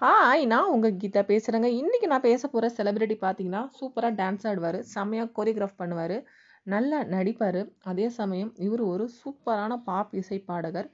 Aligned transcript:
Hi 0.00 0.42
நான் 0.44 0.70
உங்கள் 0.70 0.96
கீதா 0.96 1.22
பேசுகிறேங்க 1.28 1.68
இன்றைக்கி 1.78 2.06
நான் 2.06 2.24
பேச 2.26 2.42
போகிற 2.46 2.66
செலிபிரிட்டி 2.76 3.16
பார்த்தீங்கன்னா, 3.16 3.62
சூப்பராக 3.78 4.12
டான்ஸ் 4.14 4.44
ஆடுவார் 4.46 4.78
செம்மையாக 4.90 5.30
கோரியோகிராஃப் 5.36 5.80
பண்ணுவார் 5.80 6.14
நல்லா 6.66 6.98
நடிப்பார் 7.12 7.58
அதே 7.84 8.06
சமயம் 8.18 8.52
இவர் 8.66 8.82
ஒரு 8.84 9.04
சூப்பரான 9.16 9.78
பாப் 9.88 10.12
இசை 10.14 10.38
பாடகர். 10.50 10.88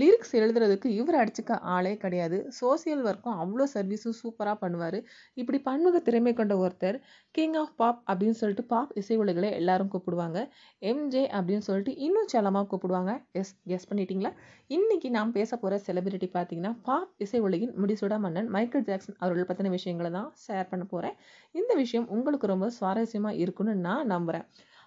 லிரிக்ஸ் 0.00 0.32
எழுதுறதுக்கு 0.38 0.88
இவர் 0.98 1.16
அடிச்சுக்க 1.20 1.52
ஆளே 1.74 1.92
கிடையாது. 1.96 2.38
சோசியல் 2.58 3.02
ஒர்க்கும் 3.08 3.38
அவ்வளோ 3.42 3.64
சர்வீஸும் 3.74 4.16
சூப்பராக 4.20 4.56
பண்ணுவார் 4.60 4.96
இப்படி 5.34 5.58
பன்முக 5.60 5.98
திறமை 5.98 6.32
கொண்ட 6.32 6.54
ஒருத்தர், 6.56 6.96
கிங் 7.34 7.54
ஆஃப் 7.54 7.72
பாப் 7.76 8.00
அப்படின்னு 8.08 8.38
சொல்லிட்டு 8.40 8.64
பாப் 8.64 8.92
இசை 8.94 9.18
உலகில 9.18 9.50
எல்லாரும் 9.52 9.90
கூப்பிடுவாங்க. 9.94 10.38
எம்ஜே 10.82 11.24
அப்படின்னு 11.36 11.66
சொல்லிட்டு 11.68 11.94
இன்னும் 11.96 12.30
செல்லமாக 12.34 12.66
கூப்பிடுவாங்க. 12.70 13.12
எஸ் 13.32 13.52
எஸ் 13.76 13.88
பண்ணிட்டீங்களா? 13.90 14.32
இன்னைக்கு 14.68 15.10
நாம் 15.10 15.32
பேச 15.32 15.50
போகிற 15.56 15.80
செலிபிரிட்டி 15.86 16.30
பார்த்தீங்கன்னா, 16.36 16.72
பாப் 16.82 17.12
இசை 17.16 17.40
உலகின் 17.40 17.74
முடிசூடா 17.82 18.18
மன்னன் 18.18 18.48
மைக்கேல் 18.48 18.86
ஜாக்சன் 18.90 19.18
அவர்கள் 19.18 19.50
பற்றின 19.50 19.74
விஷயங்கள 19.78 20.10
தான் 20.10 20.30
ஷேர் 20.46 20.70
பண்ண 20.72 20.84
போகிறேன் 20.84 21.16
இந்த 21.54 21.74
விஷயம் 21.74 22.08
உங்களுக்கு 22.08 22.46
ரொம்ப 22.46 22.68
சுவாரஸ்யமாக 22.80 23.40
இருக்குன்னு 23.44 23.74
நான் 23.88 24.10
நம்புகிறேன் 24.14 24.46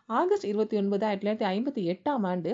ஆகஸ்ட் 0.09 0.45
29, 0.45 1.07
1958ஆம் 1.07 2.25
ஆண்டு 2.31 2.51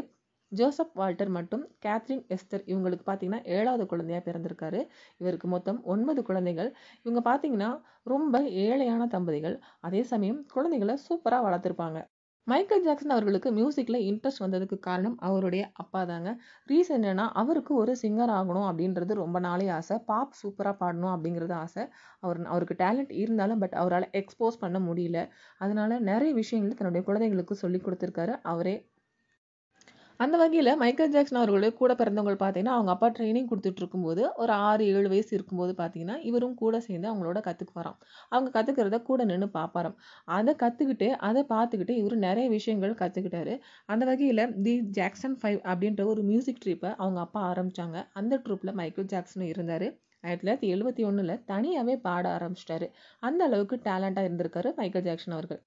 ஜோசப் 0.51 0.91
வால்டர் 0.93 1.29
மற்றும் 1.29 1.63
கேத்ரின் 1.85 2.23
எஸ்தர் 2.27 2.63
இவங்களுக்கு 2.65 3.03
பார்த்தீங்கன்னா, 3.05 3.39
ஏழாவது 3.47 3.85
குழந்தையா 3.85 4.21
பிறந்திருக்காரு. 4.21 4.79
இவருக்கு 5.17 5.47
மொத்தம் 5.47 5.83
ஒன்பது 5.83 6.23
குழந்தைகள். 6.23 6.69
இவங்க 7.03 7.21
பார்த்தீங்கன்னா, 7.29 7.69
ரொம்ப 8.03 8.41
ஏழையான 8.59 9.07
தம்பதிகள். 9.07 9.55
அதே 9.79 10.03
சமயம் 10.03 10.45
குழந்தைகளை 10.53 10.97
சூப்பராக 11.03 11.43
வளர்த்துருப்பாங்க 11.43 11.99
மைக்கேல் 12.47 12.83
ஜாக்சன் 12.83 13.09
அவர்களுக்கு 13.09 13.51
மியூசிக்கில் 13.51 13.99
இன்ட்ரெஸ்ட் 14.01 14.43
வந்ததுக்கு 14.43 14.79
காரணம் 14.79 15.17
அவருடைய 15.19 15.69
அப்பா 15.73 16.05
தாங்க. 16.05 16.29
ரீசன் 16.69 16.95
என்னன்னா, 16.97 17.25
அவருக்கு 17.33 17.75
ஒரு 17.75 17.95
சிங்கர் 18.01 18.31
ஆகணும் 18.31 18.67
அப்படின்றது 18.69 19.13
ரொம்ப 19.13 19.39
நாளே 19.39 19.67
ஆசை. 19.69 19.97
பாப் 20.05 20.33
சூப்பராக 20.41 20.75
பாடணும் 20.79 21.13
அப்படிங்கிறது 21.15 21.51
ஆசை. 21.53 21.83
அவர் 22.19 22.45
அவருக்கு 22.45 22.75
டேலண்ட் 22.79 23.11
இருந்தாலும் 23.15 23.59
பட் 23.59 23.73
அவரால் 23.73 24.09
எக்ஸ்போஸ் 24.13 24.59
பண்ண 24.59 24.79
முடியல. 24.79 25.19
அதனால 25.57 25.99
நிறைய 26.01 26.33
விஷயங்கள் 26.33 26.77
தன்னுடைய 26.77 27.03
குழந்தைங்களுக்கு 27.07 27.51
சொல்லிக் 27.55 27.87
கொடுத்துருக்காரு 27.87 28.35
அவரே. 28.43 28.75
அந்த 30.19 30.35
வகையில் 30.41 30.69
மைக்கேல் 30.81 31.11
ஜாக்சன் 31.13 31.37
அவர்களுடைய 31.39 31.71
கூட 31.73 31.91
பிறந்தவங்க 31.97 32.31
பார்த்தீங்கன்னா, 32.35 32.75
அவங்க 32.77 32.91
அப்பா 32.93 33.07
ட்ரைனிங் 33.15 33.49
கொடுத்துட்டு 33.49 33.81
இருக்கும்போது, 33.81 34.21
ஒரு 34.41 34.53
6, 34.61 34.83
7 34.91 35.09
வயசு 35.13 35.31
இருக்கும்போது 35.37 35.73
பார்த்தீங்கன்னா, 35.79 36.15
இவரும் 36.29 36.55
கூட 36.61 36.79
சேர்ந்து 36.85 37.09
அவங்களோட 37.11 37.39
கத்துக்குவாராம். 37.47 37.97
அவங்க 38.31 38.49
கற்றுக்கிறத 38.55 38.99
கூட 39.09 39.19
நின்று 39.31 39.49
பார்ப்பாராம். 39.57 39.95
அதை 40.29 40.53
கற்றுக்கிட்டு 40.63 41.09
அதை 41.27 41.43
பார்த்துக்கிட்டு 41.53 41.95
இவர் 42.01 42.17
நிறைய 42.25 42.47
விஷயங்கள் 42.55 42.97
கற்றுக்கிட்டாரு 43.01 43.55
அந்த 43.89 44.03
வகையில் 44.11 44.43
தி 44.67 44.75
ஜாக்சன் 44.97 45.37
ஃபைவ் 45.41 45.59
அப்படின்ற 45.71 46.03
ஒரு 46.13 46.23
மியூசிக் 46.31 46.61
ட்ரிப்பை 46.65 46.91
அவங்க 46.97 47.21
அப்பா 47.25 47.41
ஆரம்பித்தாங்க 47.51 47.97
அந்த 48.21 48.41
ட்ரிப்பில் 48.45 48.77
மைக்கேல் 48.81 49.11
ஜாக்சனும் 49.13 49.51
இருந்தாரு. 49.53 49.89
1971ல 50.23 51.33
தனியாவே 51.51 51.95
பாட 52.05 52.25
ஆரம்பிச்சிட்டாரு 52.37 52.87
அந்த 53.23 53.41
அளவுக்கு 53.49 53.77
டேலண்ட்டாக 53.87 54.27
இருந்திருக்காரு 54.29 54.69
மைக்கேல் 54.79 55.07
ஜாக்சன் 55.07 55.35
அவர்கள். 55.37 55.61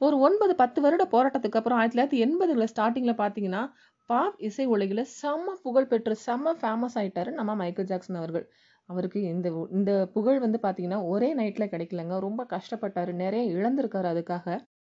ஒரு 0.00 0.16
9, 0.18 0.54
10 0.58 0.80
வருட 0.84 1.02
போராட்டத்துக்கு 1.12 1.58
அப்புறம் 1.58 1.78
ஆயிரத்தி 1.78 1.96
தொள்ளாயிரத்தி 1.96 2.20
எண்பதுல 2.24 2.64
ஸ்டார்டிங்கில் 2.72 3.20
பார்த்தீங்கன்னா, 3.20 3.62
பாப் 4.10 4.38
இசை 4.48 4.64
உலகில் 4.74 5.02
செம்ம 5.12 5.54
புகழ் 5.62 5.90
பெற்று 5.92 6.14
செம்ம 6.24 6.54
ஃபேமஸ் 6.60 6.96
ஆயிட்டாரு 7.00 7.30
நம்ம 7.36 7.52
மைக்கேல் 7.60 7.88
ஜாக்சன் 7.90 8.18
அவர்கள். 8.20 8.46
அவருக்கு 8.88 9.20
இந்த 9.32 9.48
இந்த 9.72 9.92
புகழ் 10.14 10.40
வந்து 10.44 10.58
பார்த்தீங்கன்னா, 10.64 11.00
ஒரே 11.12 11.28
நைட்டில் 11.38 11.72
கிடைக்கலங்க. 11.74 12.16
ரொம்ப 12.26 12.42
கஷ்டப்பட்டார் 12.50 13.12
நிறைய 13.22 13.44
இழந்திருக்காரு 13.54 14.08
அதுக்காக. 14.12 14.46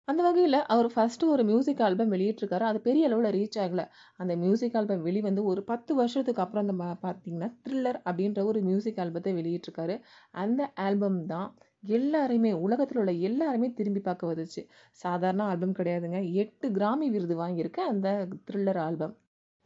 அந்த 0.09 0.21
வகையில் 0.27 0.59
அவர் 0.73 0.89
ஃபர்ஸ்ட் 0.93 1.25
ஒரு 1.33 1.43
மியூசிக் 1.49 1.83
ஆல்பம் 1.87 2.13
வெளியிட்டிருக்காரு. 2.15 2.65
அது 2.71 2.79
பெரிய 2.87 3.09
அளவில் 3.09 3.35
ரீச் 3.37 3.59
ஆகலை 3.65 3.85
அந்த 4.21 4.33
மியூசிக் 4.43 4.77
ஆல்பம் 4.79 5.05
வெளிவந்து 5.09 5.43
ஒரு 5.51 5.63
10 5.69 5.93
வருஷத்துக்கு 6.01 6.43
அப்புறம் 6.45 6.65
அந்த 6.67 6.75
பார்த்தீங்கன்னா, 7.05 7.49
த்ரில்லர் 7.65 7.99
அப்படின்ற 8.07 8.43
ஒரு 8.51 8.61
மியூசிக் 8.69 9.01
ஆல்பத்தை 9.05 9.33
வெளியிட்டிருக்காரு. 9.39 9.97
அந்த 10.37 10.61
ஆல்பம் 10.87 11.21
தான் 11.33 11.49
எல்லாரையுமே 11.83 12.51
உலகத்தில் 12.65 12.99
உள்ள 12.99 13.13
எல்லாருமே 13.29 13.69
திரும்பி 13.79 14.01
பார்க்க 14.01 14.31
வந்துச்சு 14.33 14.63
சாதாரண 15.03 15.43
ஆல்பம் 15.45 15.77
கிடையாதுங்க. 15.79 16.19
எட்டு 16.43 16.67
கிராமி 16.71 17.07
விருது 17.11 17.37
வாங்கியிருக்கு 17.43 17.83
அந்த 17.93 18.09
த்ரில்லர் 18.49 18.81
ஆல்பம். 18.87 19.15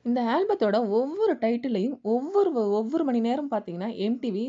இந்த 0.04 0.20
ஆல்பத்தோட 0.34 0.76
ஒவ்வொரு 0.98 1.34
டைட்டிலையும் 1.34 1.96
ஒவ்வொரு 2.14 2.50
ஒவ்வொரு 2.78 3.04
மணி 3.04 3.20
நேரம் 3.20 3.50
பார்த்தீங்கன்னா, 3.50 3.90
எம்டிவி 4.06 4.44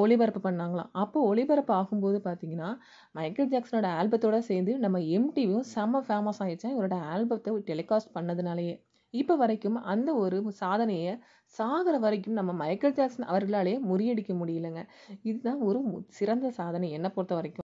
ஒளிபரப்பு 0.00 0.40
பண்ணாங்களாம். 0.48 0.90
அப்போது 1.02 1.26
ஒளிபரப்பு 1.30 1.72
ஆகும்போது 1.74 2.18
பார்த்தீங்கன்னா, 2.26 2.68
மைக்கேல் 3.12 3.50
ஜாக்சனோட 3.54 3.88
ஆல்பத்தோட 4.00 4.38
சேர்ந்து 4.50 4.72
நம்ம 4.78 4.98
எம்டிவியும் 5.16 5.66
செம்ம 5.74 6.02
ஃபேமஸ் 6.08 6.40
ஆயிடுச்சாம் 6.44 6.74
இவரோட 6.76 6.98
ஆல்பத்தை 7.14 7.54
டெலிகாஸ்ட் 7.70 8.14
பண்ணதுனாலேயே 8.18 8.76
இப்போ 9.14 9.34
வரைக்கும் 9.36 9.76
அந்த 9.84 10.10
ஒரு 10.14 10.38
சாதனையை 10.58 11.12
சாகிற 11.54 11.96
வரைக்கும் 11.98 12.32
நம்ம 12.32 12.52
மைக்கேல் 12.62 12.94
ஜாக்சன் 12.94 13.28
அவர்களாலேயே 13.28 13.78
முறியடிக்க 13.90 14.32
முடியலங்க. 14.34 14.80
இதுதான் 15.22 15.60
ஒரு 15.62 15.80
சிறந்த 16.10 16.50
சாதனை 16.52 16.88
என்னை 16.90 17.10
பொறுத்த 17.10 17.34
வரைக்கும் 17.34 17.63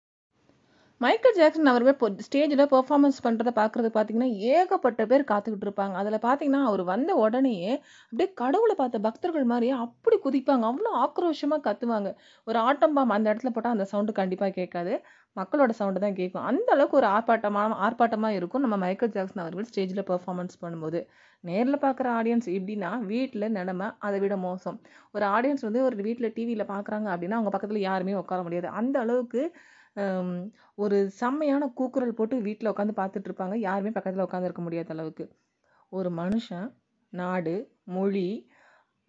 மைக்கேல் 1.00 1.37
ஜாக்சன் 1.38 1.71
அவர்கள் 1.71 1.97
போய் 2.00 2.25
ஸ்டேஜில் 2.27 2.62
பெர்ஃபார்மன்ஸ் 2.72 3.16
பண்ணுறத 3.25 3.50
பார்க்குறது 3.56 3.88
பார்த்தீங்கன்னா, 3.94 4.28
ஏகப்பட்ட 4.53 5.03
பேர் 5.06 5.25
காத்துக்கிட்டு 5.31 5.66
இருப்பாங்க. 5.69 5.94
அதில் 6.00 6.16
பார்த்தீங்கன்னா, 6.27 6.60
அவர் 6.65 6.82
வந்த 6.84 7.10
உடனேயே 7.16 7.72
அப்படியே 8.05 8.28
கடவுளை 8.34 8.75
பார்த்த 8.78 8.99
பக்தர்கள் 8.99 9.44
மாதிரியே 9.44 9.75
அப்படி 9.84 10.16
குதிப்பாங்க. 10.25 10.65
அவ்வளோ 10.71 10.93
ஆக்ரோஷமாக 11.03 11.60
கத்துவாங்க. 11.66 12.10
ஒரு 12.47 12.59
ஆட்டம் 12.60 12.94
பாம் 12.94 13.15
அந்த 13.16 13.27
இடத்துல 13.32 13.53
போட்டால் 13.56 13.77
அந்த 13.77 13.87
சவுண்டு 13.93 14.15
கண்டிப்பாக 14.21 14.53
கேட்காது. 14.60 14.94
மக்களோட 15.37 15.72
சவுண்டு 15.72 16.00
தான் 16.00 16.16
கேட்கும். 16.21 16.44
அந்த 16.44 16.69
அளவுக்கு 16.72 16.99
ஒரு 17.00 17.09
ஆர்ப்பாட்டமாக 17.15 17.78
ஆர்ப்பாட்டமாக 17.87 18.38
இருக்கும் 18.38 18.65
நம்ம 18.66 18.78
மைக்கேல் 18.84 19.15
ஜாக்சன் 19.16 19.44
அவர்கள் 19.44 19.69
ஸ்டேஜில் 19.71 20.05
பெர்ஃபார்மன்ஸ் 20.11 20.56
பண்ணும்போது. 20.62 21.00
நேரில் 21.44 21.82
பார்க்குற 21.84 22.09
ஆடியன்ஸ் 22.19 22.49
எப்படின்னா, 22.56 22.93
வீட்டில் 23.05 23.49
நிலமை 23.50 23.88
அதை 24.06 24.21
விட 24.21 24.37
மோசம். 24.47 24.78
ஒரு 25.12 25.26
ஆடியன்ஸ் 25.34 25.66
வந்து 25.69 25.82
ஒரு 25.84 25.97
வீட்டில் 26.03 26.32
டிவியில் 26.32 26.71
பார்க்குறாங்க 26.75 27.09
அப்படின்னா, 27.15 27.38
அவங்க 27.41 27.53
பக்கத்தில் 27.56 27.87
யாருமே 27.91 28.15
உட்கார 28.15 28.43
முடியாது. 28.43 28.69
அந்த 28.81 28.97
அளவுக்கு 29.00 29.43
ஒரு 30.78 30.97
செம்மையான 31.12 31.69
கூக்குரல் 31.75 32.15
போட்டு 32.15 32.37
வீட்டில் 32.41 32.71
உட்காந்து 32.71 32.94
பார்த்துட்டு 32.97 33.28
இருப்பாங்க. 33.31 33.56
யாருமே 33.60 33.91
பக்கத்தில் 33.91 34.27
உட்காந்துருக்க 34.27 34.62
முடியாத 34.62 34.93
அளவுக்கு. 34.93 35.25
ஒரு 35.93 36.10
மனுஷன், 36.15 36.69
நாடு, 37.12 37.55
மொழி, 37.97 38.28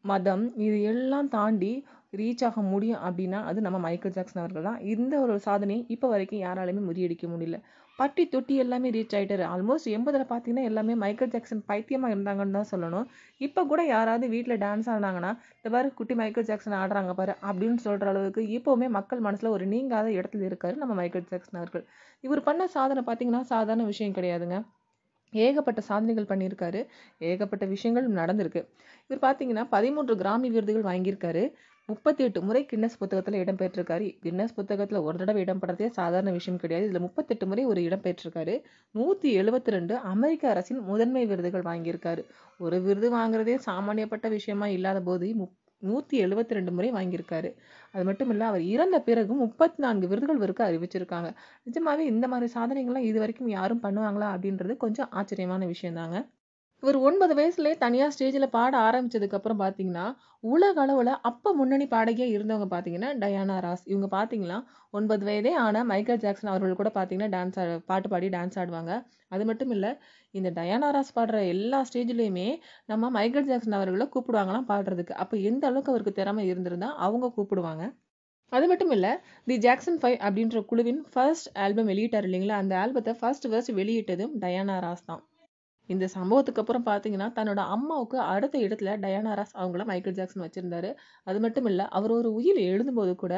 மதம் 0.05 0.45
இது 0.57 0.77
எல்லாம் 0.83 1.29
தாண்டி 1.29 1.73
ரீச் 2.13 2.43
ஆக 2.45 2.61
முடியும் 2.63 3.01
அப்படின்னா, 3.07 3.39
அது 3.43 3.59
நம்ம 3.61 3.77
மைக்கேல் 3.79 4.13
ஜாக்சன் 4.13 4.41
அவர்கள் 4.43 4.67
தான். 4.69 4.79
இந்த 4.93 5.13
ஒரு 5.19 5.39
சாதனையை 5.39 5.81
இப்போ 5.89 6.07
வரைக்கும் 6.07 6.43
யாராலையுமே 6.43 6.83
முறியடிக்க 6.89 7.27
முடியல. 7.27 7.57
பட்டி 7.99 8.23
தொட்டி 8.27 8.55
எல்லாமே 8.57 8.89
ரீச் 8.89 9.13
ஆகிட்டாரு 9.17 9.43
ஆல்மோஸ்ட் 9.51 9.89
80ல 9.89 10.23
பார்த்தீங்கன்னா, 10.29 10.63
எல்லாமே 10.63 10.93
மைக்கேல் 11.03 11.31
ஜாக்சன் 11.31 11.61
பைத்தியமாக 11.65 12.13
இருந்தாங்கன்னு 12.13 12.57
தான் 12.57 12.71
சொல்லணும். 12.71 13.05
இப்போ 13.41 13.61
கூட 13.65 13.81
யாராவது 13.85 14.27
வீட்டில் 14.29 14.59
டான்ஸ் 14.59 14.89
ஆடுனாங்கன்னா, 14.93 15.31
"இந்த 15.57 15.69
பாரு 15.69 15.93
குட்டி 15.93 16.15
மைக்கேல் 16.15 16.47
ஜாக்சன் 16.49 16.77
ஆடுறாங்க 16.81 17.13
பாரு" 17.13 17.35
அப்படின்னு 17.45 17.79
சொல்கிற 17.85 18.09
அளவுக்கு 18.09 18.43
இப்போவுமே 18.57 18.89
மக்கள் 18.97 19.25
மனசில் 19.27 19.53
ஒரு 19.53 19.67
நீங்காத 19.67 20.09
இடத்துல 20.17 20.47
இருக்காரு 20.49 20.75
நம்ம 20.75 20.95
மைக்கேல் 20.95 21.29
ஜாக்சன் 21.31 21.61
அவர்கள். 21.61 21.85
இவர் 22.23 22.43
பண்ண 22.43 22.67
சாதனை 22.69 23.03
பார்த்தீங்கன்னா, 23.05 23.43
சாதாரண 23.53 23.85
விஷயம் 23.85 24.17
கிடையாதுங்க. 24.17 24.59
ஏகப்பட்ட 25.37 25.81
சாதனைகள் 25.81 26.29
பண்ணியிருக்காரு. 26.31 26.81
ஏகப்பட்ட 27.21 27.65
விஷயங்கள் 27.65 28.07
நடந்திருக்கு. 28.13 28.61
இவர் 29.09 29.23
பார்த்தீங்கன்னா, 29.25 29.65
13 29.69 30.15
கிராமி 30.15 30.49
விருதுகள் 30.49 30.87
வாங்கியிருக்காரு. 30.89 31.43
38 31.89 32.41
முறை 32.41 32.61
கின்னஸ் 32.65 32.97
புத்தகத்தில் 32.97 33.39
இடம் 33.39 33.59
பெற்றிருக்காரு. 33.59 34.05
கின்னஸ் 34.23 34.55
புத்தகத்தில் 34.55 34.99
ஒரு 34.99 35.17
தடவை 35.17 35.41
இடம் 35.41 35.61
பெறதே 35.61 35.87
சாதாரண 35.91 36.31
விஷயம் 36.31 36.59
கிடையாது. 36.59 36.87
இதில் 36.87 37.01
முப்பத்தெட்டு 37.01 37.47
முறை 37.47 37.65
ஒரு 37.65 37.81
இடம் 37.83 38.03
பெற்றிருக்காரு. 38.03 38.55
172 38.95 39.99
அமெரிக்க 40.13 40.49
அரசின் 40.49 40.81
முதன்மை 40.83 41.25
விருதுகள் 41.25 41.67
வாங்கியிருக்காரு. 41.69 42.23
ஒரு 42.59 42.79
விருது 42.81 43.09
வாங்குறதே 43.11 43.57
சாமானியப்பட்ட 43.67 44.29
விஷயமா 44.29 44.67
இல்லாத 44.69 45.01
போது 45.01 45.29
முப் 45.35 45.55
172 45.81 46.71
முறை 46.71 46.89
வாங்கியிருக்காரு. 46.91 47.49
அது 47.93 48.03
மட்டும் 48.03 48.29
இல்லை 48.29 48.45
அவர் 48.47 48.63
இறந்த 48.67 48.97
பிறகும் 49.01 49.41
34 49.43 50.09
விருதுகள் 50.11 50.41
வரைக்கும் 50.41 50.67
அறிவிச்சிருக்காங்க. 50.67 51.29
நிஜமாவே 51.67 52.05
இந்த 52.13 52.27
மாதிரி 52.27 52.49
சாதனைகள்லாம் 52.55 53.09
இது 53.09 53.19
வரைக்கும் 53.19 53.53
யாரும் 53.57 53.83
பண்ணுவாங்களா? 53.83 54.29
அப்படின்றது 54.35 54.75
கொஞ்சம் 54.77 55.11
ஆச்சரியமான 55.13 55.65
விஷயம் 55.65 55.99
தாங்க. 56.01 56.17
இவர் 56.83 56.97
9 57.01 57.35
வயசுலயே 57.37 57.75
தனியா 57.83 58.05
ஸ்டேஜ்ல 58.13 58.45
பாட 58.55 58.73
ஆரம்பிச்சதுக்கு 58.87 59.37
அப்புறம் 59.37 59.59
பார்த்தீங்கன்னா, 59.61 60.05
உலக 60.43 60.75
அளவுல 60.83 61.11
அப்ப 61.29 61.53
முன்னணி 61.59 61.85
பாடகியா 61.93 62.27
இருந்தவங்க 62.33 62.67
பார்த்தீங்கன்னா, 62.73 63.09
டயானா 63.21 63.55
ராஸ். 63.65 63.83
இவங்க 63.91 64.07
பார்த்தீங்கன்னா, 64.15 64.57
9 64.93 65.25
வயதே 65.29 65.53
ஆன 65.63 65.83
மைக்கேல் 65.91 66.21
ஜாக்சன் 66.23 66.51
அவர்கள் 66.51 66.79
கூட 66.81 66.89
பார்த்தீங்கன்னா, 66.97 67.29
டான்ஸ் 67.35 67.59
ஆ 67.63 67.65
பாட்டு 67.91 68.09
பாடி 68.13 68.29
டான்ஸ் 68.35 68.57
ஆடுவாங்க. 68.61 68.91
அது 69.31 69.45
மட்டும் 69.49 69.71
இல்ல, 69.75 69.85
இந்த 70.33 70.49
டயானா 70.57 70.89
ராஸ் 70.95 71.15
பாடுற 71.17 71.39
எல்லா 71.53 71.79
ஸ்டேஜ்லயுமே 71.89 72.47
நம்ம 72.89 73.09
மைக்கேல் 73.17 73.49
ஜாக்சன் 73.51 73.77
அவர்கள 73.79 74.07
கூப்பிடுவாங்களாம் 74.15 74.67
பாடுறதுக்கு. 74.71 75.15
அப்ப 75.23 75.37
எந்த 75.51 75.65
அளவுக்கு 75.71 75.93
அவருக்கு 75.93 76.17
திறமை 76.19 76.45
இருந்திருந்தா 76.51 76.91
அவங்க 77.07 77.31
கூப்பிடுவாங்க. 77.37 77.85
அது 78.51 78.65
மட்டும் 78.71 78.93
இல்ல, 78.95 79.07
தி 79.47 79.55
ஜாக்சன் 79.63 79.99
5 80.03 80.17
அப்படின்ற 80.25 80.59
குழுவின் 80.69 81.01
ஃபர்ஸ்ட் 81.13 81.49
ஆல்பம் 81.63 81.89
வெளியிட்டாரு 81.91 82.27
இல்லைங்களா? 82.29 82.57
அந்த 82.63 82.75
ஆல்பத்த 82.83 83.13
ஃபர்ஸ்ட் 83.21 83.47
ஃபர்ஸ்ட் 83.51 83.73
வெளியிட்டதும் 83.79 84.35
டயானா 84.43 84.77
ராஸ் 84.85 85.07
தான். 85.09 85.23
இந்த 85.93 86.05
சம்பவத்துக்கு 86.15 86.61
அப்புறம் 86.63 86.87
பார்த்தீங்கன்னா 86.89 87.29
தன்னோட 87.37 87.61
அம்மாவுக்கு 87.75 88.17
அடுத்த 88.33 88.55
இடத்துல 88.65 88.91
டயானா 89.05 89.33
ராஸ் 89.39 89.55
அவங்கள 89.61 89.85
மைக்கேல் 89.91 90.17
ஜாக்சன் 90.19 90.45
வச்சுருந்தாரு. 90.45 90.91
அது 91.29 91.39
மட்டும் 91.45 91.69
இல்லை 91.71 91.87
அவர் 91.99 92.13
ஒரு 92.19 92.31
உயிர் 92.39 92.61
எழுதும்போது 92.69 93.15
கூட 93.23 93.35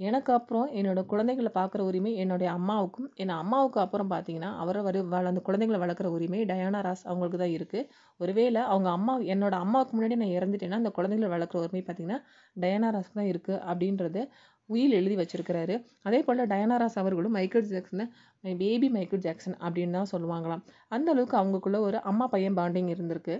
எனக்கு 0.00 0.30
அப்புறம் 0.36 0.68
என்னோட 0.78 1.00
குழந்தைகளை 1.10 1.50
பார்க்குற 1.56 1.80
உரிமை 1.88 2.12
என்னுடைய 2.22 2.48
அம்மாவுக்கும் 2.58 3.08
என் 3.22 3.34
அம்மாவுக்கு 3.40 3.78
அப்புறம் 3.82 4.10
பார்த்தீங்கன்னா 4.12 4.50
அவரை 4.62 4.80
வரு 4.86 5.00
வள 5.12 5.28
அந்த 5.32 5.42
குழந்தைங்களை 5.48 5.80
வளர்க்குற 5.82 6.08
உரிமை 6.16 6.40
டயானா 6.50 6.80
ராஸ் 6.86 7.04
அவங்களுக்கு 7.08 7.40
தான் 7.42 7.54
இருக்குது 7.56 7.88
ஒருவேளை 8.20 8.62
அவங்க 8.70 8.88
அம்மா 8.96 9.14
என்னோட 9.34 9.54
அம்மாவுக்கு 9.64 9.94
முன்னாடி 9.96 10.16
நான் 10.22 10.34
இறந்துட்டேன்னா 10.38 10.80
அந்த 10.82 10.92
குழந்தைங்களை 10.98 11.30
வளர்க்குற 11.34 11.60
உரிமை 11.64 11.82
பார்த்தீங்கன்னா 11.84 12.20
டயானா 12.56 12.90
ராஸ்க்கு 12.96 13.20
தான் 13.20 13.30
இருக்குது 13.32 13.60
அப்படின்றது 13.70 14.22
உயில் 14.68 14.96
எழுதி 14.98 15.16
வச்சிருக்கிறாரு. 15.20 15.74
அதே 16.08 16.18
போல் 16.26 16.48
டயானா 16.52 16.76
ராஸ் 16.82 16.98
அவர்களும் 17.00 17.34
மைக்கேல் 17.36 17.70
ஜாக்சனை 17.72 18.04
பேபி 18.44 18.88
மைக்கேல் 18.96 19.24
ஜாக்சன் 19.26 19.56
அப்படின்னு 19.64 19.96
தான் 19.98 20.12
சொல்லுவாங்களாம். 20.14 20.62
அந்த 20.88 21.08
அளவுக்கு 21.12 21.36
அவங்களுக்குள்ள 21.40 21.80
ஒரு 21.88 21.98
அம்மா 22.10 22.26
பையன் 22.26 22.58
பாண்டிங் 22.60 22.92
இருந்திருக்கு. 22.94 23.34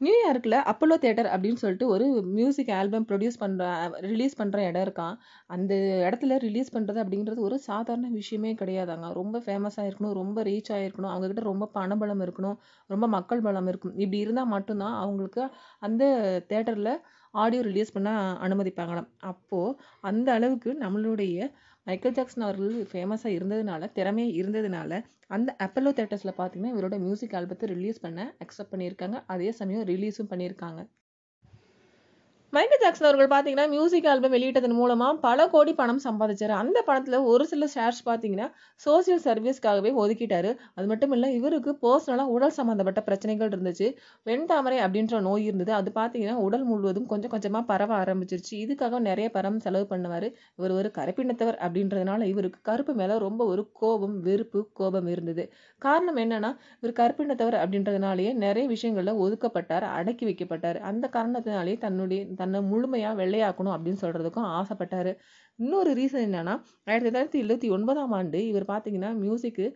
நியூயார்க்கில் 0.00 0.56
அப்போலோ 0.70 0.96
தேட்டர் 1.04 1.28
அப்படின்னு 1.34 1.60
சொல்லிட்டு 1.62 1.86
ஒரு 1.88 2.04
மியூசிக் 2.36 2.70
ஆல்பம் 2.70 3.06
ப்ரொடியூஸ் 3.08 3.38
பண்ணுற 3.40 3.62
ரிலீஸ் 4.10 4.38
பண்ணுற 4.40 4.58
இடம் 4.68 4.84
இருக்கான் 4.86 5.14
அந்த 5.46 5.72
இடத்துல 6.08 6.36
ரிலீஸ் 6.44 6.70
பண்ணுறது 6.74 6.98
அப்படிங்கிறது 7.04 7.42
ஒரு 7.48 7.56
சாதாரண 7.68 8.08
விஷயமே 8.10 8.52
கிடையாதாங்க. 8.54 9.08
ரொம்ப 9.12 9.38
ஃபேமஸாக 9.46 9.88
இருக்கணும் 9.88 10.14
ரொம்ப 10.20 10.42
ரீச் 10.42 10.70
ஆகிருக்கணும் 10.76 11.12
அவங்கக்கிட்ட 11.12 11.44
ரொம்ப 11.52 11.68
பணபலம் 11.78 12.22
இருக்கணும் 12.26 12.56
ரொம்ப 12.86 13.08
மக்கள் 13.16 13.44
பலம் 13.48 13.70
இருக்கும். 13.72 13.94
இப்படி 13.96 14.18
இருந்தால் 14.18 14.52
மட்டும்தான் 14.54 14.96
அவங்களுக்கு 15.04 15.42
அந்த 15.88 16.04
தேட்டரில் 16.52 16.92
ஆடியோ 17.34 17.62
ரிலீஸ் 17.62 17.92
பண்ண 17.92 18.10
அனுமதிப்பாங்களாம். 18.46 19.08
அப்போது 19.18 19.76
அந்த 20.00 20.32
அளவுக்கு 20.32 20.72
நம்மளுடைய 20.84 21.38
மைக்கேல் 21.86 22.14
ஜாக்சன் 22.14 22.46
அவர்கள் 22.46 22.74
ஃபேமஸாக 22.92 23.36
இருந்ததுனால 23.38 23.92
திறமையாக 23.92 24.36
இருந்ததுனால 24.40 24.92
அந்த 25.26 25.56
அப்பல்லோ 25.58 25.90
தேட்டர்ஸில் 25.98 26.38
பார்த்தீங்கன்னா 26.38 26.74
இவரோட 26.74 26.98
மியூசிக் 26.98 27.34
ஆல்பத்தை 27.34 27.66
ரிலீஸ் 27.66 28.00
பண்ண 28.00 28.20
அக்செப்ட் 28.44 28.72
பண்ணியிருக்காங்க. 28.74 29.24
அதே 29.26 29.52
சமயம் 29.52 29.86
ரிலீஸும் 29.86 30.30
பண்ணியிருக்காங்க. 30.32 30.80
மைக்கேல் 32.52 32.80
ஜாக்சன் 32.82 33.06
அவர்கள் 33.08 33.28
பார்த்தீங்கன்னா 33.32 33.64
மியூசிக் 33.72 34.06
ஆல்பம் 34.10 34.32
வெளியிட்டதன் 34.34 34.74
மூலமாக 34.78 35.14
பல 35.24 35.46
கோடி 35.48 35.72
பணம் 35.74 36.00
சம்பாதிச்சார். 36.04 36.52
அந்த 36.60 36.78
பணத்தில் 36.86 37.16
ஒரு 37.32 37.44
சில 37.50 37.64
ஷேர்ஸ் 37.74 38.00
பார்த்தீங்கன்னா 38.06 38.46
சோசியல் 38.80 39.20
சர்வீஸ்க்காகவே 39.26 39.90
ஒதுக்கிட்டார். 40.02 40.48
அது 40.74 40.86
மட்டும் 40.86 41.12
இல்லை 41.16 41.28
இவருக்கு 41.34 41.72
பர்சனலாக 41.82 42.34
உடல் 42.36 42.54
சம்மந்தப்பட்ட 42.58 43.00
பிரச்சனைகள் 43.02 43.50
இருந்துச்சு. 43.50 43.88
வெண்தாமரை 44.26 44.78
அப்படின்ற 44.84 45.20
நோய் 45.28 45.44
இருந்தது. 45.44 45.72
அது 45.72 45.92
பார்த்தீங்கன்னா 45.94 46.36
உடல் 46.46 46.64
முழுவதும் 46.64 47.06
கொஞ்சம் 47.12 47.32
கொஞ்சமாக 47.34 47.64
பரவ 47.72 47.94
ஆரம்பிச்சிருச்சு. 48.02 48.54
இதுக்காக 48.64 49.00
நிறைய 49.08 49.28
பணம் 49.36 49.60
செலவு 49.66 49.86
பண்ணுவார். 49.92 50.28
இவர் 50.58 50.74
ஒரு 50.78 50.90
கருப்பினத்தவர் 50.98 51.58
அப்படின்றதுனால 51.66 52.22
இவருக்கு 52.32 52.62
கருப்பு 52.70 52.94
மேலே 52.94 53.18
ரொம்ப 53.26 53.44
ஒரு 53.52 53.64
கோபம் 53.82 54.16
வெறுப்பு 54.20 54.62
கோபம் 54.72 55.10
இருந்தது. 55.16 55.46
காரணம் 55.82 56.20
என்னன்னா 56.24 56.52
இவர் 56.80 56.98
கருப்பினத்தவர் 57.02 57.58
அப்படின்றதுனாலேயே 57.62 58.32
நிறைய 58.46 58.66
விஷயங்களில் 58.74 59.22
ஒதுக்கப்பட்டார் 59.26 59.88
அடக்கி 59.98 60.24
வைக்கப்பட்டார். 60.32 60.80
அந்த 60.92 61.04
காரணத்தினாலேயே 61.18 61.78
தன்னுடைய 61.86 62.20
தன்னை 62.40 62.58
முழுமையாக 62.70 63.18
வெள்ளையாக்கணும் 63.20 63.74
அப்படின்னு 63.76 64.02
சொல்கிறதுக்கும் 64.04 64.48
ஆசைப்பட்டார். 64.58 65.12
இன்னொரு 65.58 65.92
ரீசன் 65.98 66.26
என்னென்னா 66.26 66.54
ஆயிரத்தி 66.88 67.08
தொள்ளாயிரத்தி 67.08 67.40
எழுபத்தி 67.44 67.68
ஒன்பதாம் 67.76 68.12
ஆண்டு 68.18 68.40
இவர் 68.50 68.66
பார்த்தீங்கன்னா 68.72 69.10
மியூசிக்கு 69.22 69.66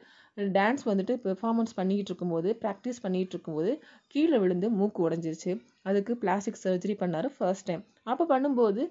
டான்ஸ் 0.56 0.84
வந்துட்டு 0.90 1.14
பெர்ஃபார்மன்ஸ் 1.24 1.76
பண்ணிக்கிட்டு 1.78 2.10
இருக்கும்போது 2.10 2.50
ப்ராக்டிஸ் 2.62 3.00
பண்ணிகிட்டு 3.04 3.34
இருக்கும்போது 3.34 3.72
கீழே 4.12 4.36
விழுந்து 4.42 4.68
மூக்கு 4.78 5.00
உடஞ்சிருச்சு. 5.06 5.52
அதுக்கு 5.88 6.12
பிளாஸ்டிக் 6.22 6.62
சர்ஜரி 6.64 6.94
பண்ணார் 7.02 7.28
ஃபர்ஸ்ட் 7.36 7.66
டைம் 7.70 7.82
அப்போ 8.12 8.24
பண்ணும்போது 8.32 8.82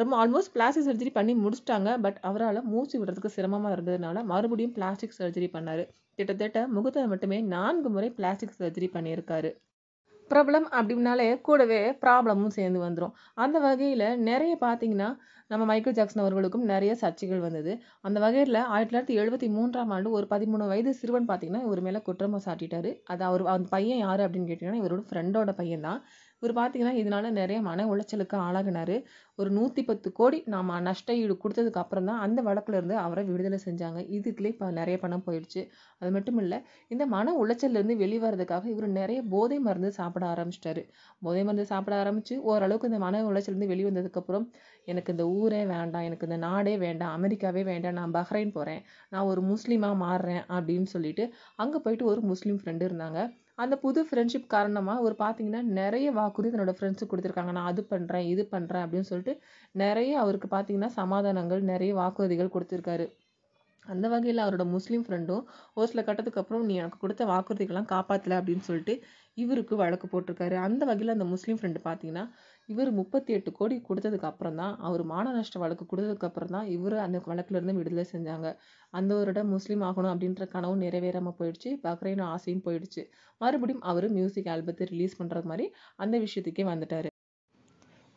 ரொம்ப 0.00 0.14
ஆல்மோஸ்ட் 0.22 0.52
பிளாஸ்டிக் 0.56 0.86
சர்ஜரி 0.88 1.12
பண்ணி 1.18 1.34
முடிச்சிட்டாங்க. 1.44 1.90
பட் 2.04 2.18
அவரால் 2.28 2.66
மூச்சு 2.72 2.96
விடுறதுக்கு 3.00 3.36
சிரமமாக 3.36 3.76
இருந்ததுனால 3.76 4.24
மறுபடியும் 4.32 4.74
பிளாஸ்டிக் 4.78 5.16
சர்ஜரி 5.20 5.48
பண்ணார். 5.56 5.84
கிட்டத்தட்ட 6.18 6.60
முகத்தை 6.76 7.06
மட்டுமே 7.12 7.38
நான்கு 7.54 7.90
முறை 7.96 8.10
பிளாஸ்டிக் 8.18 8.58
சர்ஜரி 8.60 8.88
பண்ணியிருக்காரு. 8.96 9.50
ப்ராப்ளம் 10.30 10.66
அப்படின்னாலே 10.78 11.28
கூடவே 11.40 11.80
ப்ராப்ளமும் 12.04 12.54
சேர்ந்து 12.56 12.80
வந்துடும் 12.84 13.14
அந்த 13.44 13.56
வகையில் 13.60 14.06
நிறைய 14.28 14.54
பார்த்தீங்கன்னா 14.60 15.08
நம்ம 15.50 15.66
மைக்கேல் 15.66 15.96
ஜாக்சன் 15.98 16.22
அவர்களுக்கும் 16.22 16.64
நிறைய 16.70 16.92
சர்ச்சைகள் 17.02 17.42
வந்தது. 17.44 17.72
அந்த 18.06 18.18
வகையில் 18.20 18.58
ஆயிரத்தி 18.72 18.90
தொள்ளாயிரத்தி 18.90 19.14
எழுபத்தி 19.20 19.48
மூன்றாம் 19.48 19.92
ஆண்டு 19.96 20.08
ஒரு 20.10 20.26
பதிமூணு 20.30 20.64
வயது 20.72 20.90
சிறுவன் 21.00 21.28
பார்த்தீங்கன்னா 21.30 21.62
இவர் 21.66 21.80
மேலே 21.80 22.00
குற்றமாக 22.08 22.42
சாட்டிட்டாரு 22.46 22.90
அது 23.04 23.22
அவர் 23.24 23.44
அந்த 23.54 23.68
பையன் 23.70 24.02
யார் 24.02 24.22
அப்படின்னு 24.24 24.50
கேட்டிங்கன்னா 24.50 24.82
இவரோட 24.82 25.04
ஃப்ரெண்டோட 25.10 25.52
பையன் 25.52 25.86
தான் 25.88 26.00
இவர் 26.42 26.54
பார்த்தீங்கன்னா 26.58 26.94
இதனால 27.00 27.30
நிறைய 27.38 27.58
மன 27.68 27.86
உளைச்சலுக்கு 27.92 28.36
ஆளாகினார். 28.46 28.94
ஒரு 29.38 29.50
நூற்றி 29.56 29.82
பத்து 29.88 30.08
கோடி 30.18 30.38
நாம் 30.54 30.70
நஷ்ட 30.88 31.14
ஈடு 31.22 31.34
கொடுத்ததுக்கு 31.42 31.80
அப்புறம் 31.82 32.08
தான் 32.10 32.20
அந்த 32.24 32.40
வழக்குல 32.48 32.78
இருந்து 32.80 32.96
அவரை 33.04 33.22
விடுதலை 33.30 33.58
செஞ்சாங்க. 33.66 34.00
இதுக்குள்ளே 34.16 34.50
இப்போ 34.54 34.66
நிறைய 34.78 34.96
பணம் 35.04 35.24
போயிடுச்சு. 35.26 35.62
அது 36.00 36.10
மட்டும் 36.16 36.38
இல்லை 36.44 36.58
இந்த 36.94 37.04
மன 37.14 37.34
உளைச்சல்லேருந்து 37.42 37.96
வெளிவரதுக்காக 38.02 38.68
இவர் 38.74 38.88
நிறைய 39.00 39.20
போதை 39.34 39.58
மருந்து 39.66 39.90
சாப்பிட 40.00 40.26
ஆரம்பிச்சிட்டாரு. 40.34 40.84
போதை 41.26 41.42
மருந்து 41.48 41.66
சாப்பிட 41.72 41.96
ஆரம்பிச்சு 42.02 42.36
ஓரளவுக்கு 42.52 42.90
இந்த 42.92 43.00
மன 43.06 43.22
உளைச்சல்லேருந்து 43.30 43.70
வெளி 43.72 43.84
வந்ததுக்கப்புறம் 43.90 44.46
எனக்கு 44.92 45.12
இந்த 45.16 45.26
ஊரே 45.40 45.62
வேண்டாம் 45.74 46.06
எனக்கு 46.08 46.26
இந்த 46.28 46.38
நாடே 46.46 46.74
வேண்டாம் 46.84 47.14
அமெரிக்காவே 47.18 47.64
வேண்டாம் 47.72 47.98
நான் 48.00 48.16
பஹ்ரைன் 48.18 48.54
போகிறேன் 48.56 48.82
நான் 49.12 49.28
ஒரு 49.32 49.42
முஸ்லீமாக 49.52 49.96
மாறுறேன் 50.06 50.42
அப்படின்னு 50.56 50.88
சொல்லிட்டு 50.94 51.26
அங்கே 51.64 51.80
போயிட்டு 51.86 52.06
ஒரு 52.12 52.22
முஸ்லீம் 52.32 52.60
ஃப்ரெண்டு 52.62 52.86
இருந்தாங்க. 52.90 53.20
அந்த 53.58 53.74
புது 53.84 54.00
ஃப்ரெண்ட்ஷிப் 54.08 54.52
காரணமாக 54.54 55.04
ஒரு 55.06 55.14
பார்த்தீங்கன்னா 55.22 55.62
நிறைய 55.78 56.08
வாக்குறுதி 56.18 56.50
தன்னோட 56.54 56.74
ஃப்ரெண்ட்ஸுக்கு 56.78 57.12
கொடுத்துருக்காங்க. 57.12 57.52
நான் 57.58 57.70
அது 57.72 57.82
பண்ணுறேன் 57.92 58.26
இது 58.32 58.42
பண்ணுறேன் 58.52 58.84
அப்படின்னு 58.84 59.08
சொல்லிட்டு 59.12 59.34
நிறைய 59.84 60.12
அவருக்கு 60.24 60.48
பார்த்தீங்கன்னா 60.56 60.90
சமாதானங்கள் 61.00 61.62
நிறைய 61.72 61.92
வாக்குறுதிகள் 62.02 62.54
கொடுத்துருக்காரு. 62.56 63.06
அந்த 63.86 64.06
வகையில் 64.12 64.42
அவரோட 64.44 64.64
முஸ்லீம் 64.76 65.04
ஃப்ரெண்டும் 65.06 65.44
ஒரு 65.76 65.86
சில 65.90 66.00
கட்டத்துக்கு 66.08 66.40
அப்புறம் 66.42 66.64
நீ 66.68 66.74
எனக்கு 66.82 66.98
கொடுத்த 67.04 67.24
வாக்குறுதிகள்லாம் 67.32 67.90
காப்பாற்றல 67.94 68.38
அப்படின்னு 68.40 68.64
சொல்லிட்டு 68.68 68.94
இவருக்கு 69.42 69.74
வழக்கு 69.82 70.06
போட்டிருக்காரு. 70.12 70.56
அந்த 70.66 70.82
வகையில் 70.90 71.14
அந்த 71.16 71.26
முஸ்லீம் 71.34 71.58
ஃப்ரெண்டு 71.60 71.80
பார்த்தீங்கன்னா 71.86 72.24
இவர் 72.68 72.90
முப்பத்தி 72.98 73.30
எட்டு 73.36 73.50
கோடி 73.58 73.76
கொடுத்ததுக்கு 73.86 74.28
அப்புறம் 74.30 74.58
தான் 74.60 74.74
அவர் 74.86 75.02
மான 75.12 75.32
நஷ்ட 75.36 75.58
வழக்கு 75.62 75.84
கொடுத்ததுக்கு 75.84 76.28
அப்புறம் 76.28 76.52
தான் 76.56 76.66
இவர் 76.74 76.96
அந்த 77.04 77.18
வழக்குல 77.28 77.58
இருந்து 77.58 77.76
விடுதலை 77.78 78.04
செஞ்சாங்க. 78.12 78.48
அந்த 78.92 79.12
ஒரு 79.20 79.44
முஸ்லீம் 79.54 79.84
ஆகணும் 79.88 80.12
அப்படின்ற 80.14 80.46
கனவும் 80.54 80.82
நிறைவேறாமல் 80.84 81.38
போயிடுச்சு. 81.40 81.72
பக்ரைன் 81.86 82.24
ஆசையும் 82.34 82.64
போயிடுச்சு. 82.66 83.04
மறுபடியும் 83.40 83.84
அவர் 83.92 84.08
மியூசிக் 84.18 84.50
ஆல்பத்தை 84.54 84.86
ரிலீஸ் 84.94 85.18
பண்ணுறது 85.20 85.50
மாதிரி 85.52 85.68
அந்த 86.04 86.14
விஷயத்துக்கே 86.26 86.66
வந்துட்டார். 86.72 87.08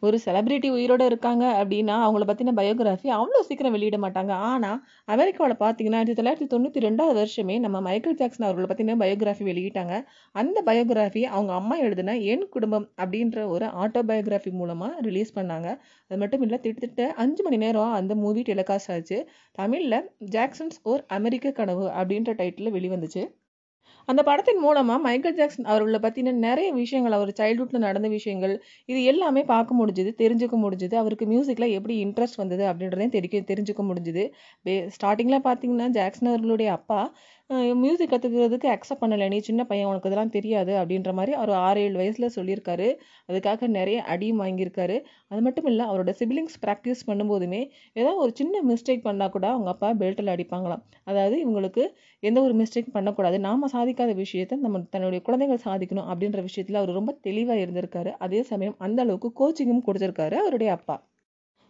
ஒரு 0.06 0.18
செலிபிரிட்டி 0.26 0.70
உயிரோடு 0.76 1.06
இருக்காங்க 1.12 1.44
அப்படின்னா 1.62 1.96
அவங்கள 2.06 2.26
பற்றின 2.30 2.54
பயோகிராஃபி 2.60 3.10
அவ்வளோ 3.18 3.42
சீக்கிரம் 3.48 3.76
வெளியிட 3.76 3.98
மாட்டாங்க. 4.06 4.34
ஆனால் 4.52 4.80
அமெரிக்காவில் 5.14 5.56
பார்த்தீங்கன்னா 5.64 6.00
ஆயிரத்தி 6.00 6.18
தொள்ளாயிரத்தி 6.20 6.48
தொண்ணூற்றி 6.54 6.86
ரெண்டாவது 6.88 7.18
வருஷமே 7.22 7.56
நம்ம 7.66 7.82
மைக்கேல் 7.88 8.18
ஜாக்சன் 8.22 8.48
அவர்களை 8.48 8.68
பற்றின 8.72 8.96
பயோகிராஃபி 9.04 9.46
வெளியிட்டாங்க. 9.52 9.96
அந்த 10.36 10.58
பயோகிராஃபி 10.70 11.24
அவங்க 11.34 11.54
அம்மா 11.60 11.78
எழுதின 11.86 12.18
என் 12.34 12.48
குடும்பம் 12.56 12.88
அப்படின்ற 13.04 13.48
ஒரு 13.56 13.68
ஆட்டோ 13.84 14.04
பயோகிராஃபி 14.12 14.54
மூலமாக 14.62 15.02
ரிலீஸ் 15.10 15.36
பண்ணாங்க. 15.40 15.68
அது 16.12 16.20
மட்டும் 16.24 16.46
இல்லை 16.48 16.60
திட்டத்தட்ட 16.66 17.10
அஞ்சு 17.26 17.44
மணி 17.48 17.60
நேரம் 17.66 17.94
அந்த 18.00 18.16
மூவி 18.24 18.44
டெலிகாஸ்ட் 18.52 18.92
ஆச்சு. 18.96 19.20
தமிழில் 19.60 20.00
ஜாக்சன்ஸ் 20.38 20.80
ஓர் 20.94 21.04
அமெரிக்க 21.20 21.56
கனவு 21.62 21.86
அப்படின்ற 22.00 22.34
டைட்டில் 22.42 22.76
வெளிவந்துச்சு. 22.78 23.24
அந்த 24.08 24.22
படத்தின் 24.30 24.62
மூலமாக 24.66 25.00
மைக்கேல் 25.06 25.38
ஜாக்சன் 25.40 25.70
அவர்களை 25.72 26.00
பற்றின 26.06 26.34
நிறைய 26.48 26.70
விஷயங்கள் 26.82 27.18
அவர் 27.18 27.32
சைல்ட்ஹுட்டில் 27.40 27.86
நடந்த 27.88 28.10
விஷயங்கள் 28.18 28.54
இது 28.92 29.00
எல்லாமே 29.12 29.44
பார்க்க 29.54 29.80
முடிஞ்சுது 29.82 30.14
தெரிஞ்சுக்க 30.24 30.58
முடிஞ்சுது. 30.66 30.96
அவருக்கு 31.02 31.28
மியூசிக்கில் 31.34 31.76
எப்படி 31.78 31.98
இன்ட்ரெஸ்ட் 32.06 32.42
வந்தது 32.44 32.66
அப்படின்றதையும் 32.72 33.16
தெரிக்க 33.18 33.44
தெரிஞ்சுக்க 33.52 33.84
முடிஞ்சுது. 33.90 34.26
பே 34.66 34.76
ஸ்டார்டிங்கில் 34.98 35.46
பார்த்தீங்கன்னா 35.50 35.90
ஜாக்சன் 36.00 36.32
அவர்களுடைய 36.34 36.72
அப்பா 36.80 37.02
மியூசிக் 37.84 38.12
கற்றுக்கிறதுக்கு 38.12 38.68
அக்செப்ட் 38.74 39.02
பண்ணலை. 39.02 39.26
நீ 39.32 39.38
சின்ன 39.48 39.62
பையன் 39.70 39.88
உனக்கு 39.90 40.10
இதெல்லாம் 40.10 40.32
தெரியாது 40.36 40.74
அப்படின்ற 40.82 41.12
மாதிரி 41.18 41.32
அவர் 41.40 41.52
ஆறு 41.68 41.80
ஏழு 41.86 41.98
வயசில் 42.02 42.34
சொல்லியிருக்காரு. 42.36 42.88
அதுக்காக 43.30 43.68
நிறைய 43.78 43.98
அடியும் 44.14 44.42
வாங்கியிருக்காரு. 44.44 44.98
அது 45.32 45.42
மட்டும் 45.48 45.68
இல்லை 45.72 45.86
அவரோட 45.90 46.12
சிபிலிங்ஸ் 46.20 46.58
ப்ராக்டிஸ் 46.66 47.02
பண்ணும்போதுமே 47.10 47.62
ஏதாவது 48.00 48.20
ஒரு 48.26 48.34
சின்ன 48.40 48.62
மிஸ்டேக் 48.72 49.04
பண்ணால் 49.08 49.34
கூட 49.36 49.48
அவங்க 49.56 49.70
அப்பா 49.74 49.90
பெல்ட்டில் 50.04 50.34
அடிப்பாங்களாம். 50.36 50.84
அதாவது 51.10 51.38
இவங்களுக்கு 51.46 51.84
எந்த 52.24 52.40
ஒரு 52.48 52.56
மிஸ்டேக் 52.62 52.96
பண்ணக்கூடாது. 52.96 53.38
நாம் 53.48 53.68
சாதிக்காத 53.92 54.14
விஷயத்தை 54.24 54.56
நம்ம 54.66 54.80
தன்னுடைய 54.94 55.20
குழந்தைகள் 55.28 55.66
சாதிக்கணும் 55.66 56.10
அப்படின்ற 56.12 56.40
விஷயத்தில் 56.48 56.78
அவர் 56.82 56.98
ரொம்ப 56.98 57.12
தெளிவாக 57.28 57.64
இருந்திருக்காரு. 57.64 58.12
அதே 58.26 58.40
சமயம் 58.52 58.76
அந்த 58.86 59.00
அளவுக்கு 59.06 59.30
கோச்சிங்கும் 59.40 59.86
கொடுத்துருக்காரு 59.88 60.36
அவருடைய 60.42 60.70
அப்பா. 60.78 60.96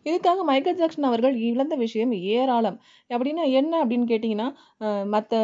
இதுக்காக 0.06 0.44
மைக்கேல் 0.50 0.78
ஜாக்சன் 0.82 1.10
அவர்கள் 1.10 1.36
இழந்த 1.48 1.76
விஷயம் 1.86 2.14
ஏராளம். 2.36 2.78
அப்படின்னா 3.10 3.44
என்ன 3.60 3.74
அப்படின்னு 3.84 4.08
கேட்டிங்கன்னா 4.12 4.48
மற்ற 5.14 5.40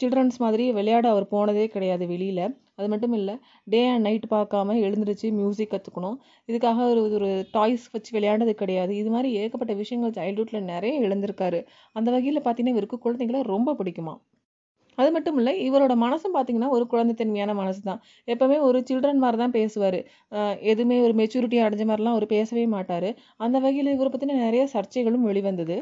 சில்ட்ரன்ஸ் 0.00 0.38
மாதிரி 0.44 0.64
விளையாட 0.78 1.06
அவர் 1.14 1.26
போனதே 1.34 1.66
கிடையாது 1.74 2.04
வெளியில். 2.12 2.46
அது 2.78 2.88
மட்டும் 2.92 3.14
இல்லை 3.18 3.34
டே 3.72 3.80
அண்ட் 3.90 4.04
நைட் 4.06 4.26
பார்க்காம 4.32 4.74
எழுந்திருச்சு 4.86 5.28
மியூசிக் 5.38 5.72
கற்றுக்கணும் 5.74 6.16
இதுக்காக 6.48 6.78
ஒரு 6.92 7.02
ஒரு 7.18 7.28
டாய்ஸ் 7.54 7.86
வச்சு 7.94 8.10
விளையாண்டது 8.16 8.54
கிடையாது. 8.62 8.92
இது 9.02 9.10
மாதிரி 9.14 9.30
ஏகப்பட்ட 9.42 9.74
விஷயங்கள் 9.82 10.16
சைல்ட்ஹுட்டில் 10.18 10.70
நிறைய 10.72 11.04
எழுந்திருக்காரு. 11.08 11.60
அந்த 11.98 12.08
வகையில் 12.16 12.44
பார்த்தீங்கன்னா 12.46 12.76
இவருக்கு 12.76 12.98
குழந்தைங்களை 13.06 13.42
ரொம்ப 13.54 13.76
பிடிக்குமா 13.80 14.16
அது 14.98 15.08
மட்டும் 15.16 15.38
இல்லை 15.40 15.52
இவரோட 15.66 15.94
மனசும் 16.04 16.34
பார்த்தீங்கன்னா 16.36 16.70
ஒரு 16.76 16.84
குழந்தைத்தன்மையான 16.92 17.54
மனசு 17.60 17.82
தான் 17.88 18.00
எப்போவுமே 18.28 18.58
ஒரு 18.68 18.80
சில்ட்ரன் 18.88 19.22
மாதிரி 19.24 19.40
தான் 19.42 19.56
பேசுவார் 19.58 20.00
எதுவுமே 20.72 20.98
ஒரு 21.06 21.14
மெச்சூரிட்டி 21.20 21.58
அடைஞ்ச 21.64 21.86
மாதிரிலாம் 21.90 22.16
அவர் 22.16 22.34
பேசவே 22.36 22.66
மாட்டார். 22.76 23.10
அந்த 23.44 23.56
வகையில் 23.66 23.94
இவரை 23.96 24.10
பற்றின 24.10 24.40
நிறைய 24.46 24.64
சர்ச்சைகளும் 24.74 25.28
வெளிவந்தது. 25.30 25.78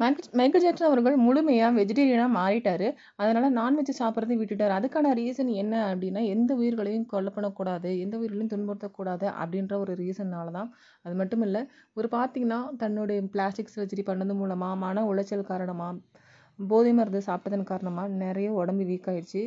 மைக்கேல் 0.00 0.34
மைக்கேல் 0.38 0.64
ஜாக்சன் 0.64 0.88
அவர்கள் 0.88 1.14
முழுமையாக 1.26 1.76
வெஜிடேரியனாக 1.78 2.30
மாறிட்டார். 2.38 2.84
அதனால் 3.20 3.54
நான்வெஜ் 3.58 3.92
சாப்பிட்றது 4.00 4.34
விட்டுட்டார். 4.40 4.74
அதுக்கான 4.78 5.12
ரீசன் 5.20 5.52
என்ன 5.62 5.74
அப்படின்னா 5.90 6.22
எந்த 6.34 6.50
உயிர்களையும் 6.60 7.06
கொலை 7.12 7.30
பண்ணக்கூடாது 7.36 7.90
எந்த 8.04 8.14
உயிர்களையும் 8.20 8.52
துன்புறுத்தக்கூடாது 8.52 9.26
அப்படின்ற 9.40 9.74
ஒரு 9.84 9.94
ரீசன்னால 10.02 10.52
தான் 10.58 10.70
அது 11.04 11.14
மட்டும் 11.20 11.44
இல்லை 11.48 11.62
ஒரு 11.98 12.10
பார்த்திங்கன்னா 12.16 12.60
தன்னுடைய 12.82 13.20
பிளாஸ்டிக் 13.34 13.74
சர்ஜரி 13.76 14.04
பண்ணது 14.10 14.36
மூலமாக 14.42 14.80
மன 14.84 15.06
உளைச்சல் 15.12 15.50
காரணமாக 15.52 15.94
போதை 16.58 16.92
மருந்து 16.98 17.20
சாப்பிட்டதன் 17.28 17.70
காரணமாக 17.72 18.16
நிறைய 18.24 18.48
உடம்பு 18.60 18.84
வீக் 18.90 19.08
ஆகிடுச்சி 19.12 19.42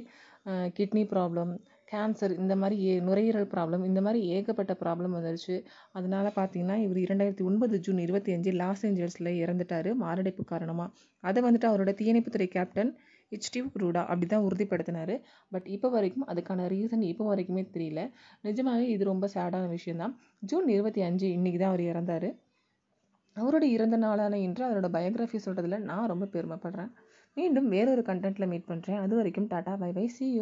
கிட்னி 0.78 1.04
ப்ராப்ளம் 1.13 1.51
கேன்சர் 1.92 2.34
இந்த 2.42 2.54
மாதிரி 2.62 2.75
ஏ 2.89 2.92
நுரையீரல் 3.08 3.48
ப்ராப்ளம் 3.54 3.84
இந்த 3.88 4.00
மாதிரி 4.06 4.20
ஏகப்பட்ட 4.36 4.74
ப்ராப்ளம் 4.82 5.16
வந்துருச்சு. 5.18 5.56
அதனால 5.98 6.25
பார்த்தீங்கன்னா 6.38 6.75
இவர் 6.86 7.00
இரண்டாயிரத்தி 7.06 7.46
ஒன்பது 7.50 7.75
ஜூன் 7.86 8.00
இருபத்தி 8.06 8.32
அஞ்சு 8.36 8.51
லாஸ் 8.62 8.84
ஏஞ்சல்ஸில் 8.89 9.32
இறந்துட்டார் 9.44 9.89
மாரடைப்பு 10.04 10.44
காரணமாக 10.51 10.94
அதை 11.24 11.42
வந்துட்டு 11.48 11.70
அவரோட 11.72 11.94
தீயணைப்புத்துறை 12.01 12.48
கேப்டன் 12.58 12.92
ஹெச்டிவ் 13.32 13.68
ரூடா 13.82 14.01
அப்படி 14.12 14.28
தான் 14.28 14.46
உறுதிப்படுத்தினார். 14.48 15.16
பட் 15.51 15.68
இப்போ 15.75 15.88
வரைக்கும் 15.96 16.28
அதுக்கான 16.34 16.68
ரீசன் 16.74 17.04
இப்போ 17.12 17.25
வரைக்குமே 17.32 17.63
தெரியல. 17.75 18.04
நிஜமாகவே 18.48 18.86
இது 18.96 19.04
ரொம்ப 19.12 19.25
சேடான 19.36 19.66
விஷயந்தான் 19.78 20.13
ஜூன் 20.51 20.70
இருபத்தி 20.75 21.04
அஞ்சு 21.10 21.28
இன்றைக்கி 21.38 21.60
தான் 21.62 21.74
அவர் 21.74 21.84
இறந்தார். 21.92 22.30
அவருடைய 23.39 23.75
இறந்த 23.77 23.98
நாளான 23.98 24.39
இன்று 24.46 24.63
அவரோட 24.67 24.88
பயோகிராஃபி 24.98 25.39
சொல்கிறதுல 25.46 25.79
நான் 25.89 26.12
ரொம்ப 26.12 26.25
பெருமைப்படுறேன். 26.36 26.91
மீண்டும் 27.38 27.67
வேறொரு 27.67 28.01
கண்டென்ட்டில் 28.01 28.51
மீட் 28.51 28.69
பண்ணுறேன் 28.69 29.00
அது 29.03 29.13
வரைக்கும் 29.15 29.48
tata 29.48 29.74
bye 29.79 29.89
bye. 29.91 30.05
See 30.08 30.25
you 30.27 30.38